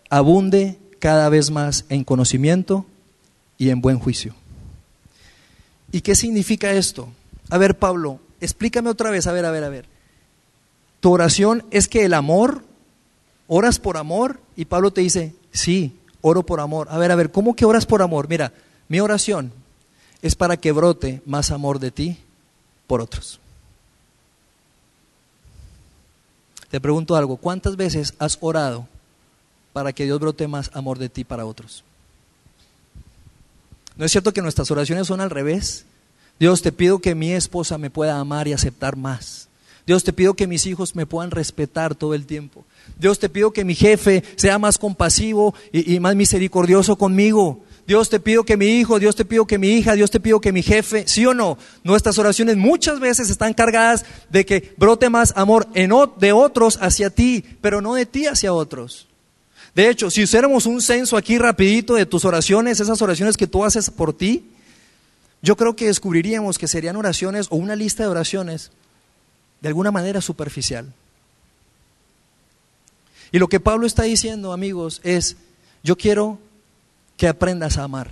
[0.10, 2.86] abunde cada vez más en conocimiento
[3.58, 4.36] y en buen juicio.
[5.92, 7.10] ¿Y qué significa esto?
[7.50, 9.86] A ver, Pablo, explícame otra vez, a ver, a ver, a ver.
[11.00, 12.64] Tu oración es que el amor,
[13.48, 16.88] oras por amor, y Pablo te dice, sí, oro por amor.
[16.92, 18.28] A ver, a ver, ¿cómo que oras por amor?
[18.28, 18.52] Mira,
[18.88, 19.52] mi oración
[20.22, 22.18] es para que brote más amor de ti
[22.88, 23.40] por otros.
[26.70, 28.88] Te pregunto algo, ¿cuántas veces has orado
[29.74, 31.84] para que Dios brote más amor de ti para otros?
[33.96, 35.86] ¿No es cierto que nuestras oraciones son al revés?
[36.40, 39.49] Dios, te pido que mi esposa me pueda amar y aceptar más.
[39.90, 42.64] Dios, te pido que mis hijos me puedan respetar todo el tiempo.
[43.00, 47.64] Dios, te pido que mi jefe sea más compasivo y, más misericordioso conmigo.
[47.88, 50.40] Dios, te pido que mi hijo, Dios, te pido que mi hija, Dios, te pido
[50.42, 51.58] que mi jefe, sí o no.
[51.84, 57.44] Nuestras oraciones muchas veces están cargadas de que brote más amor de otros hacia ti,
[57.60, 59.08] pero no de ti hacia otros.
[59.74, 63.66] De hecho, si hiciéramos un censo aquí rapidito de tus oraciones, esas oraciones que tú
[63.66, 64.52] haces por ti,
[65.42, 68.70] yo creo que descubriríamos que serían oraciones o una lista de oraciones
[69.62, 70.94] de alguna manera superficial.
[73.32, 75.38] Y lo que Pablo está diciendo, amigos, es,
[75.84, 76.40] yo quiero
[77.18, 78.12] que aprendas a amar.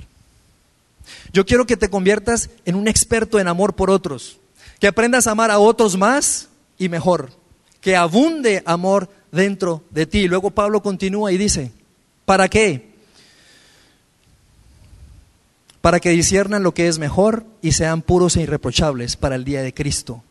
[1.33, 4.39] Yo quiero que te conviertas en un experto en amor por otros,
[4.79, 7.31] que aprendas a amar a otros más y mejor,
[7.81, 10.27] que abunde amor dentro de ti.
[10.27, 11.71] Luego Pablo continúa y dice,
[12.25, 12.87] ¿para qué?
[15.81, 19.61] Para que disiernan lo que es mejor y sean puros e irreprochables para el día
[19.61, 20.23] de Cristo.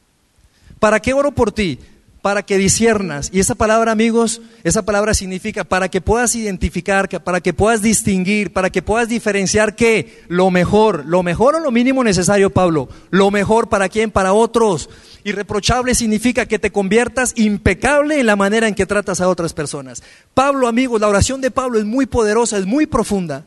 [0.86, 1.80] ¿Para qué oro por ti?
[2.22, 3.30] para que disiernas.
[3.32, 8.52] Y esa palabra, amigos, esa palabra significa para que puedas identificar, para que puedas distinguir,
[8.52, 12.88] para que puedas diferenciar qué, lo mejor, lo mejor o lo mínimo necesario, Pablo.
[13.10, 14.88] Lo mejor para quién, para otros.
[15.24, 20.04] Irreprochable significa que te conviertas impecable en la manera en que tratas a otras personas.
[20.34, 23.44] Pablo, amigos, la oración de Pablo es muy poderosa, es muy profunda.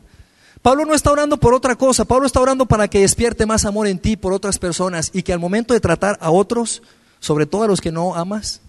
[0.60, 3.86] Pablo no está orando por otra cosa, Pablo está orando para que despierte más amor
[3.86, 6.82] en ti por otras personas y que al momento de tratar a otros,
[7.20, 8.60] sobre todo a los que no amas,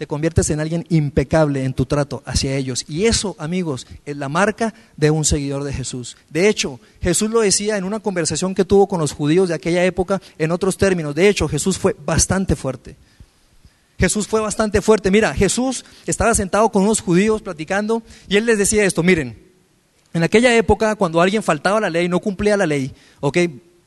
[0.00, 2.86] te conviertes en alguien impecable en tu trato hacia ellos.
[2.88, 6.16] Y eso, amigos, es la marca de un seguidor de Jesús.
[6.30, 9.84] De hecho, Jesús lo decía en una conversación que tuvo con los judíos de aquella
[9.84, 11.14] época en otros términos.
[11.14, 12.96] De hecho, Jesús fue bastante fuerte.
[13.98, 15.10] Jesús fue bastante fuerte.
[15.10, 19.36] Mira, Jesús estaba sentado con unos judíos platicando y él les decía esto, miren,
[20.14, 23.36] en aquella época cuando alguien faltaba la ley, no cumplía la ley, ¿ok?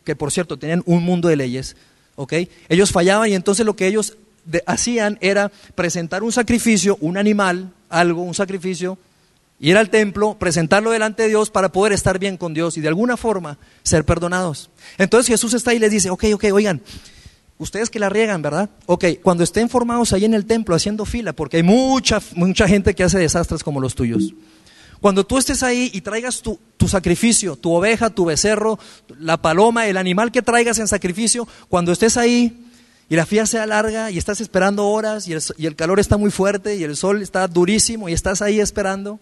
[0.04, 1.76] Que por cierto tenían un mundo de leyes,
[2.16, 2.34] ¿ok?
[2.70, 4.18] Ellos fallaban y entonces lo que ellos
[4.66, 8.98] hacían era presentar un sacrificio, un animal, algo, un sacrificio,
[9.60, 12.90] ir al templo, presentarlo delante de Dios para poder estar bien con Dios y de
[12.90, 14.70] alguna forma ser perdonados.
[14.98, 16.82] Entonces Jesús está ahí y les dice, ok, ok, oigan,
[17.58, 18.70] ustedes que la riegan, ¿verdad?
[18.86, 22.94] Ok, cuando estén formados ahí en el templo haciendo fila, porque hay mucha, mucha gente
[22.94, 24.34] que hace desastres como los tuyos.
[25.04, 28.80] Cuando tú estés ahí y traigas tu, tu, sacrificio, tu oveja, tu becerro,
[29.20, 32.58] la paloma, el animal que traigas en sacrificio, cuando estés ahí,
[33.10, 35.34] y la fila sea larga y estás esperando horas y
[35.66, 39.20] el, calor está muy fuerte y el sol está durísimo y estás ahí esperando.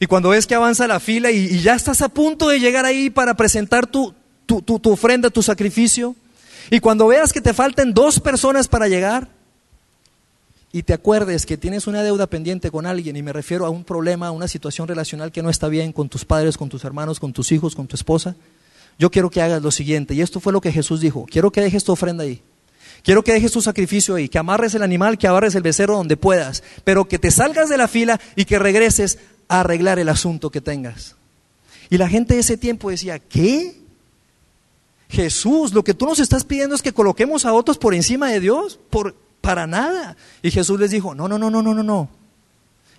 [0.00, 3.10] Y cuando ves que avanza la fila y, ya estás a punto de llegar ahí
[3.10, 4.14] para presentar tu,
[4.46, 6.16] tu, tu, ofrenda, tu sacrificio,
[6.70, 9.28] y cuando veas que te faltan dos personas para llegar,
[10.76, 13.82] y te acuerdes que tienes una deuda pendiente con alguien, y me refiero a un
[13.82, 17.18] problema, a una situación relacional que no está bien con tus padres, con tus hermanos,
[17.18, 18.36] con tus hijos, con tu esposa,
[18.98, 21.62] yo quiero que hagas lo siguiente, y esto fue lo que Jesús dijo, quiero que
[21.62, 22.42] dejes tu ofrenda ahí,
[23.02, 26.18] quiero que dejes tu sacrificio ahí, que amarres el animal, que amarres el becerro donde
[26.18, 30.50] puedas, pero que te salgas de la fila y que regreses a arreglar el asunto
[30.50, 31.16] que tengas.
[31.88, 33.80] Y la gente de ese tiempo decía, ¿qué?
[35.08, 38.40] Jesús, lo que tú nos estás pidiendo es que coloquemos a otros por encima de
[38.40, 39.14] Dios, por,
[39.46, 40.16] para nada.
[40.42, 42.08] Y Jesús les dijo, no, no, no, no, no, no, no.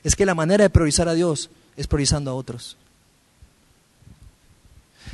[0.02, 2.78] Es que la manera de priorizar a Dios es priorizando a otros.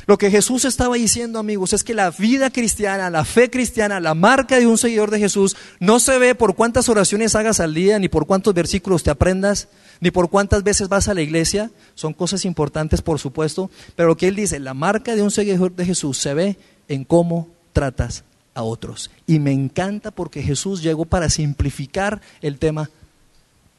[0.05, 4.13] Lo que Jesús estaba diciendo, amigos, es que la vida cristiana, la fe cristiana, la
[4.13, 7.97] marca de un seguidor de Jesús no se ve por cuántas oraciones hagas al día,
[7.97, 9.69] ni por cuántos versículos te aprendas,
[10.01, 11.71] ni por cuántas veces vas a la iglesia.
[11.95, 15.75] Son cosas importantes, por supuesto, pero lo que él dice, la marca de un seguidor
[15.75, 16.57] de Jesús se ve
[16.89, 19.11] en cómo tratas a otros.
[19.27, 22.89] Y me encanta porque Jesús llegó para simplificar el tema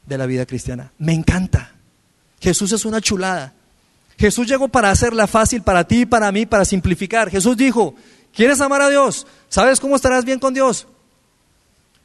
[0.05, 0.91] de la vida cristiana.
[0.97, 1.71] Me encanta.
[2.39, 3.53] Jesús es una chulada.
[4.17, 7.29] Jesús llegó para hacerla fácil para ti y para mí, para simplificar.
[7.29, 7.95] Jesús dijo,
[8.33, 9.27] ¿quieres amar a Dios?
[9.49, 10.87] ¿Sabes cómo estarás bien con Dios?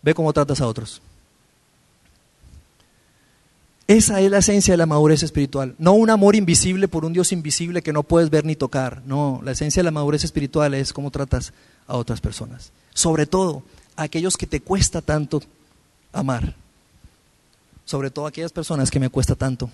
[0.02, 1.00] Ve cómo tratas a otros.
[3.90, 5.74] Esa es la esencia de la madurez espiritual.
[5.78, 9.02] No un amor invisible por un Dios invisible que no puedes ver ni tocar.
[9.04, 11.52] No, la esencia de la madurez espiritual es cómo tratas
[11.88, 12.70] a otras personas.
[12.94, 13.64] Sobre todo
[13.96, 15.42] a aquellos que te cuesta tanto
[16.12, 16.54] amar.
[17.84, 19.68] Sobre todo a aquellas personas que me cuesta tanto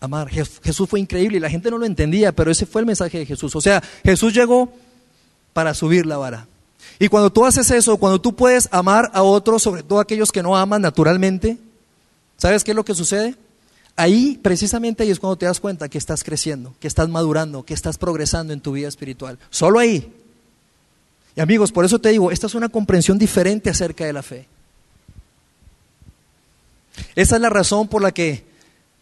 [0.00, 0.28] amar.
[0.28, 3.26] Jesús fue increíble y la gente no lo entendía, pero ese fue el mensaje de
[3.26, 3.54] Jesús.
[3.54, 4.72] O sea, Jesús llegó
[5.52, 6.48] para subir la vara.
[6.98, 10.42] Y cuando tú haces eso, cuando tú puedes amar a otros, sobre todo aquellos que
[10.42, 11.58] no aman naturalmente,
[12.36, 13.36] ¿sabes qué es lo que sucede?
[13.96, 17.74] Ahí, precisamente ahí es cuando te das cuenta que estás creciendo, que estás madurando, que
[17.74, 19.38] estás progresando en tu vida espiritual.
[19.50, 20.12] Solo ahí.
[21.36, 24.46] Y amigos, por eso te digo, esta es una comprensión diferente acerca de la fe.
[27.14, 28.52] Esa es la razón por la que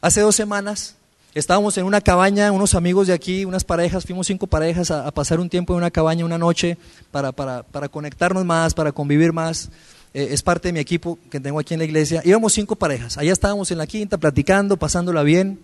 [0.02, 0.96] Hace dos semanas
[1.34, 5.40] estábamos en una cabaña, unos amigos de aquí, unas parejas, fuimos cinco parejas a, pasar
[5.40, 6.78] un tiempo en una cabaña una noche
[7.10, 9.68] para, para, para conectarnos más, para convivir más.
[10.12, 12.22] Eh, es parte de mi equipo que tengo aquí en la iglesia.
[12.24, 15.60] Íbamos cinco parejas, allá estábamos en la quinta platicando, pasándola bien.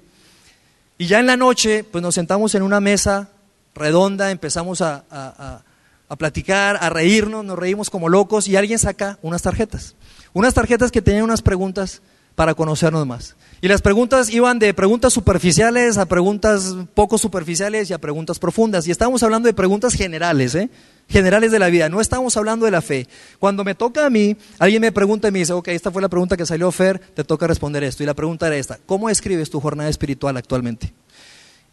[0.98, 3.28] Y ya en la noche, pues nos sentamos en una mesa
[3.74, 5.62] redonda, empezamos a, a,
[6.09, 9.94] a platicar, a reírnos, nos reímos como locos y alguien saca unas tarjetas.
[10.32, 12.00] Unas tarjetas que tenían unas preguntas
[12.37, 13.35] para conocernos más.
[13.61, 18.87] Y las preguntas iban de preguntas superficiales a preguntas poco superficiales y a preguntas profundas.
[18.87, 20.68] Y estábamos hablando de preguntas generales, ¿eh?
[21.09, 23.09] generales de la vida, no estamos hablando de la fe.
[23.38, 26.09] Cuando me toca a mí, alguien me pregunta y me dice, ok, esta fue la
[26.09, 28.03] pregunta que salió Fer, te toca responder esto.
[28.03, 30.92] Y la pregunta era esta, ¿cómo escribes tu jornada espiritual actualmente?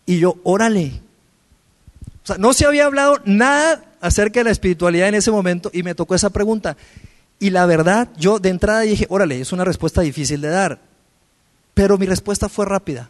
[0.05, 1.01] Y yo, órale.
[2.23, 5.83] O sea, no se había hablado nada acerca de la espiritualidad en ese momento y
[5.83, 6.77] me tocó esa pregunta.
[7.43, 10.79] Y la verdad, yo de entrada dije, órale, es una respuesta difícil de dar.
[11.73, 13.09] Pero mi respuesta fue rápida.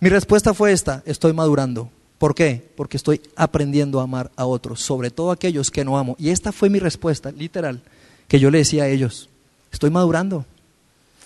[0.00, 1.88] Mi respuesta fue esta, estoy madurando.
[2.18, 2.68] ¿Por qué?
[2.74, 6.16] Porque estoy aprendiendo a amar a otros, sobre todo aquellos que no amo.
[6.18, 7.80] Y esta fue mi respuesta, literal,
[8.26, 9.28] que yo le decía a ellos.
[9.70, 10.44] Estoy madurando,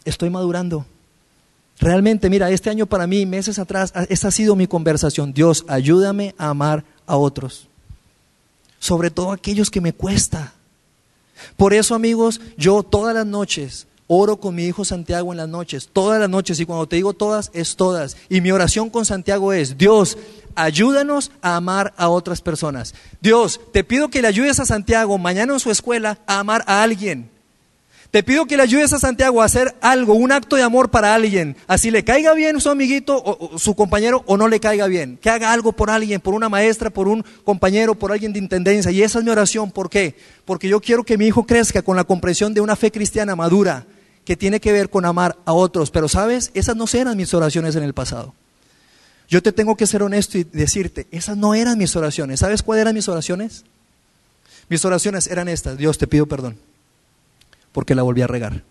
[0.04, 0.84] estoy madurando.
[1.80, 5.32] Realmente, mira, este año para mí, meses atrás, esta ha sido mi conversación.
[5.32, 7.68] Dios, ayúdame a amar a otros.
[8.78, 10.52] Sobre todo aquellos que me cuesta.
[11.56, 15.88] Por eso, amigos, yo todas las noches oro con mi hijo Santiago en las noches,
[15.92, 18.16] todas las noches, y cuando te digo todas, es todas.
[18.28, 20.16] Y mi oración con Santiago es, Dios,
[20.54, 22.94] ayúdanos a amar a otras personas.
[23.20, 26.82] Dios, te pido que le ayudes a Santiago mañana en su escuela a amar a
[26.82, 27.30] alguien.
[28.10, 31.14] Te pido que le ayudes a Santiago a hacer algo, un acto de amor para
[31.14, 31.56] alguien.
[31.66, 35.18] Así le caiga bien su amiguito o, su compañero o no le caiga bien.
[35.20, 38.90] Que haga algo por alguien, por una maestra, por un compañero, por alguien de intendencia.
[38.90, 39.70] Y esa es mi oración.
[39.70, 40.16] ¿Por qué?
[40.44, 43.86] Porque yo quiero que mi hijo crezca con la comprensión de una fe cristiana madura
[44.24, 45.90] que tiene que ver con amar a otros.
[45.90, 48.34] Pero sabes, esas no eran mis oraciones en el pasado.
[49.28, 52.40] Yo te tengo que ser honesto y decirte, esas no eran mis oraciones.
[52.40, 53.64] ¿Sabes cuáles eran mis oraciones?
[54.68, 55.76] Mis oraciones eran estas.
[55.76, 56.56] Dios, te pido perdón
[57.76, 58.62] porque la volví a regar.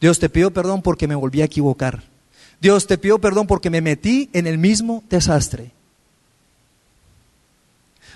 [0.00, 2.02] Dios, te pido perdón porque me volví a equivocar.
[2.60, 5.70] Dios, te pido perdón porque me metí en el mismo desastre.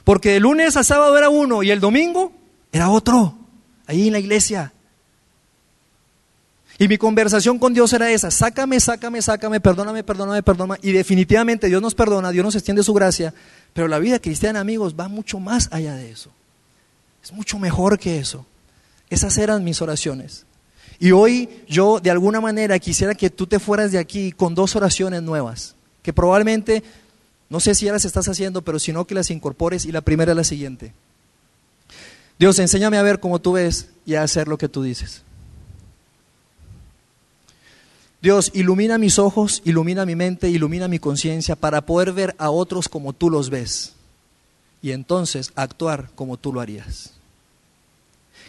[0.03, 2.33] Porque el lunes a sábado era uno y el domingo
[2.73, 3.39] era otro,
[3.87, 4.73] ahí en la iglesia.
[6.77, 10.81] Y mi conversación con Dios era esa, sácame, sácame, sácame, perdóname, perdóname, perdóname.
[10.83, 13.33] Y definitivamente Dios nos perdona, Dios nos extiende su gracia,
[13.75, 16.33] pero la vida cristiana, amigos, va mucho más allá de eso.
[17.23, 18.45] Es mucho mejor que eso.
[19.11, 20.45] Esas eran mis oraciones.
[20.99, 24.75] Y hoy yo de alguna manera quisiera que tú te fueras de aquí con dos
[24.77, 26.83] oraciones nuevas, que probablemente,
[27.49, 30.01] no sé si ya las estás haciendo, pero si no que las incorpores y la
[30.01, 30.93] primera es la siguiente.
[32.39, 35.23] Dios, enséñame a ver cómo tú ves y a hacer lo que tú dices.
[38.21, 42.89] Dios, ilumina mis ojos, ilumina mi mente, ilumina mi conciencia para poder ver a otros
[42.89, 43.93] como tú los ves
[44.83, 47.18] y entonces actuar como tú lo harías.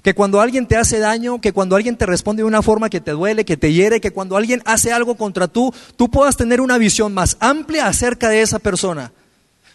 [0.04, 3.02] Que cuando alguien te hace daño, que cuando alguien te responde de una forma que
[3.02, 6.62] te duele, que te hiere, que cuando alguien hace algo contra tú, tú puedas tener
[6.62, 9.12] una visión más amplia acerca de esa persona.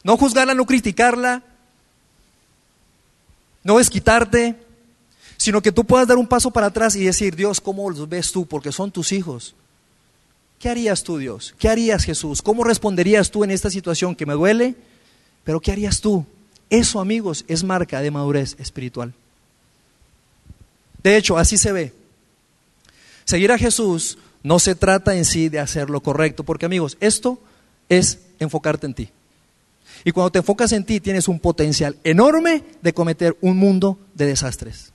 [0.03, 1.43] No juzgarla, no criticarla,
[3.63, 4.57] no desquitarte,
[5.37, 8.33] sino que tú puedas dar un paso para atrás y decir, Dios, ¿cómo los ves
[8.33, 8.47] tú?
[8.47, 9.55] Porque son tus hijos.
[10.59, 11.55] ¿Qué harías tú, Dios?
[11.59, 12.41] ¿Qué harías, Jesús?
[12.41, 14.75] ¿Cómo responderías tú en esta situación que me duele?
[15.43, 16.25] Pero ¿qué harías tú?
[16.71, 19.13] Eso, amigos, es marca de madurez espiritual.
[21.05, 21.93] De hecho, así se ve.
[23.25, 27.39] Seguir a Jesús no se trata en sí de hacer lo correcto, porque amigos, esto
[27.89, 29.11] es enfocarte en ti.
[30.05, 34.27] Y cuando te enfocas en ti tienes un potencial enorme de cometer un mundo de
[34.27, 34.93] desastres.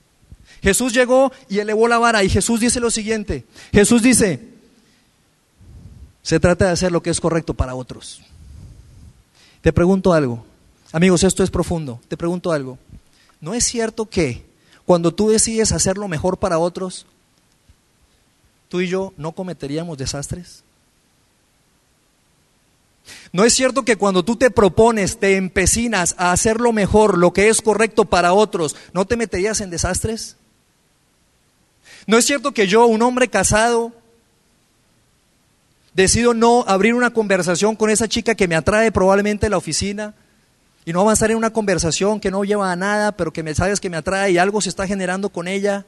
[0.62, 3.44] Jesús llegó y elevó la vara y Jesús dice lo siguiente.
[3.72, 4.40] Jesús dice,
[6.22, 8.20] se trata de hacer lo que es correcto para otros.
[9.62, 10.44] Te pregunto algo.
[10.92, 12.00] Amigos, esto es profundo.
[12.08, 12.78] Te pregunto algo.
[13.40, 14.49] ¿No es cierto que
[14.86, 17.06] cuando tú decides hacer lo mejor para otros,
[18.68, 20.64] tú y yo no cometeríamos desastres.
[23.32, 27.32] ¿No es cierto que cuando tú te propones, te empecinas a hacer lo mejor, lo
[27.32, 30.36] que es correcto para otros, no te meterías en desastres?
[32.06, 33.92] ¿No es cierto que yo, un hombre casado,
[35.94, 40.14] decido no abrir una conversación con esa chica que me atrae probablemente a la oficina?
[40.84, 43.80] Y no avanzar en una conversación que no lleva a nada, pero que me sabes
[43.80, 45.84] que me atrae y algo se está generando con ella.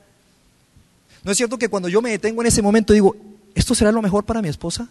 [1.25, 3.17] ¿No es cierto que cuando yo me detengo en ese momento digo,
[3.55, 4.89] ¿esto será lo mejor para mi esposa?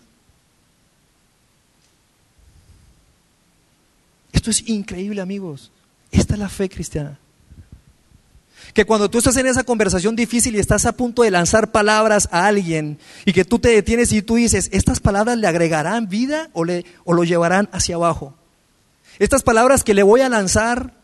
[4.31, 5.71] Esto es increíble, amigos.
[6.11, 7.19] Esta es la fe cristiana.
[8.73, 12.29] Que cuando tú estás en esa conversación difícil y estás a punto de lanzar palabras
[12.31, 16.49] a alguien y que tú te detienes y tú dices, ¿estas palabras le agregarán vida
[16.53, 18.33] o, le, o lo llevarán hacia abajo?
[19.21, 20.95] Estas palabras que le voy a lanzar,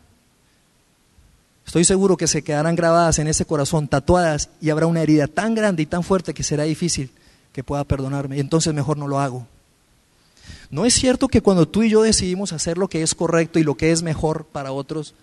[1.64, 5.54] estoy seguro que se quedarán grabadas en ese corazón, tatuadas, y habrá una herida tan
[5.54, 7.12] grande y tan fuerte que será difícil
[7.52, 8.36] que pueda perdonarme.
[8.36, 9.46] Y entonces mejor no lo hago.
[10.68, 13.62] ¿No es cierto que cuando tú y yo decidimos hacer lo que es correcto y
[13.62, 15.14] lo que es mejor para otros,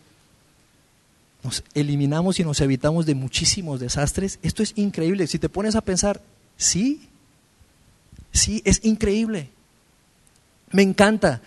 [1.44, 4.40] nos eliminamos y nos evitamos de muchísimos desastres?
[4.42, 5.28] Esto es increíble.
[5.28, 6.22] Si te pones a pensar,
[6.56, 7.10] sí,
[8.32, 9.50] sí, es increíble.
[10.72, 11.42] Me encanta.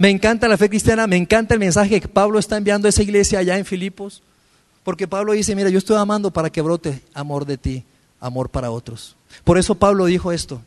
[0.00, 3.02] Me encanta la fe cristiana, me encanta el mensaje que Pablo está enviando a esa
[3.02, 4.22] iglesia allá en Filipos,
[4.82, 7.84] porque Pablo dice, mira, yo estoy amando para que brote amor de ti,
[8.18, 9.14] amor para otros.
[9.44, 10.62] Por eso Pablo dijo esto.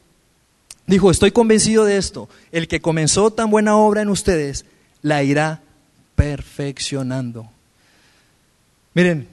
[0.86, 4.66] Dijo, estoy convencido de esto, el que comenzó tan buena obra en ustedes,
[5.02, 5.64] la irá
[6.14, 7.50] perfeccionando.
[8.94, 9.28] Miren,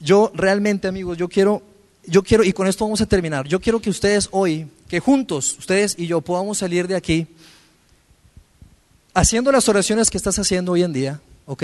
[0.00, 1.62] yo realmente amigos, yo quiero,
[2.04, 5.54] yo quiero, y con esto vamos a terminar, yo quiero que ustedes hoy, que juntos,
[5.56, 7.28] ustedes y yo podamos salir de aquí
[9.16, 11.62] haciendo las oraciones que estás haciendo hoy en día, ¿ok?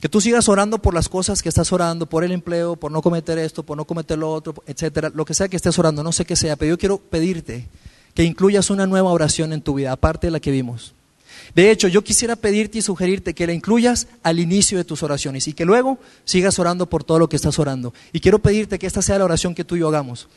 [0.00, 3.00] Que tú sigas orando por las cosas que estás orando, por el empleo, por no
[3.00, 6.10] cometer esto, por no cometer lo otro, etcétera, lo que sea que estés orando, no
[6.10, 7.68] sé qué sea, pero yo quiero pedirte
[8.12, 10.94] que incluyas una nueva oración en tu vida, aparte de la que vimos.
[11.54, 15.46] De hecho, yo quisiera pedirte y sugerirte que la incluyas al inicio de tus oraciones
[15.46, 17.94] y que luego sigas orando por todo lo que estás orando.
[18.12, 20.28] Y quiero pedirte que esta sea la oración que tú y yo hagamos.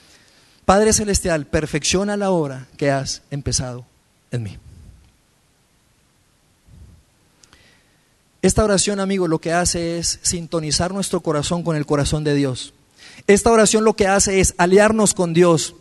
[0.66, 3.86] Padre Celestial, perfecciona la obra que has empezado
[4.30, 4.58] en mí.
[8.42, 12.74] Esta oración, amigo, lo que hace es sintonizar nuestro corazón con el corazón de Dios.
[13.28, 15.76] Esta oración lo que hace es aliarnos con Dios,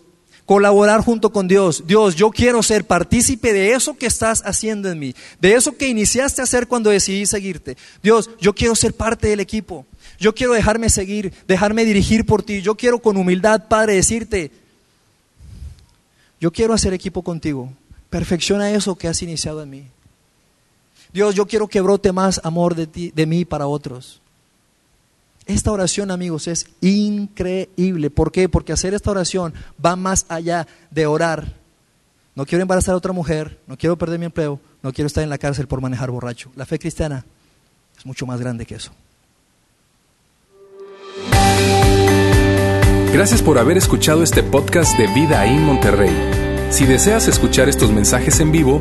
[0.44, 1.84] colaborar junto con Dios.
[1.86, 5.88] Dios, yo quiero ser partícipe de eso que estás haciendo en mí, de eso que
[5.88, 7.78] iniciaste a hacer cuando decidí seguirte.
[8.02, 9.86] Dios, yo quiero ser parte del equipo.
[10.18, 12.60] Yo quiero dejarme seguir, dejarme dirigir por ti.
[12.60, 14.50] Yo quiero con humildad, Padre, decirte,
[16.38, 17.72] yo quiero hacer equipo contigo.
[18.10, 19.84] Perfecciona eso que has iniciado en mí.
[21.12, 24.20] Dios, yo quiero que brote más amor de, ti, de mí para otros.
[25.46, 28.10] Esta oración, amigos, es increíble.
[28.10, 28.48] ¿Por qué?
[28.48, 29.52] Porque hacer esta oración
[29.84, 31.56] va más allá de orar.
[32.36, 35.30] No quiero embarazar a otra mujer, no quiero perder mi empleo, no quiero estar en
[35.30, 36.50] la cárcel por manejar borracho.
[36.54, 37.24] La fe cristiana
[37.98, 38.92] es mucho más grande que eso.
[43.12, 46.14] Gracias por haber escuchado este podcast de Vida en Monterrey.
[46.70, 48.80] Si deseas escuchar estos mensajes en vivo,